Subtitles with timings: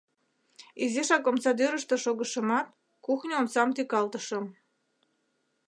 [0.83, 2.67] Изишак омсадӱрыштӧ шогышымат,
[3.05, 4.45] кухньо омсам тӱкалтышым.